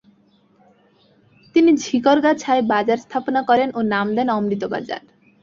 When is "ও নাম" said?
3.75-4.07